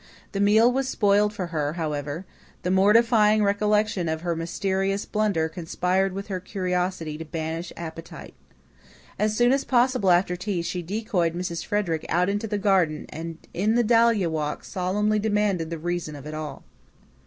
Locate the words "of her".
4.09-4.35